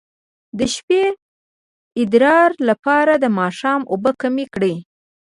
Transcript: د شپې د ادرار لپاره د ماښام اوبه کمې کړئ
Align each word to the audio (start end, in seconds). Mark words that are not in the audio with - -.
د 0.57 0.59
شپې 0.75 1.03
د 1.13 1.17
ادرار 2.01 2.49
لپاره 2.69 3.13
د 3.17 3.25
ماښام 3.39 3.81
اوبه 3.91 4.11
کمې 4.21 4.45
کړئ 4.53 4.75